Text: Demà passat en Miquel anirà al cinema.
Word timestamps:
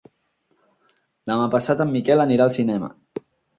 Demà 1.33 1.45
passat 1.57 1.85
en 1.87 1.93
Miquel 1.99 2.25
anirà 2.27 2.51
al 2.51 2.57
cinema. 2.59 2.93